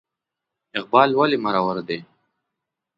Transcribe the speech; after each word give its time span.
اقبال 0.79 1.09
ولې 1.19 1.37
مرور 1.43 1.77
دی؟ 1.87 1.97